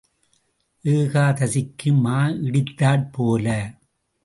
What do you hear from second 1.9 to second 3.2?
மா இடித்தாற்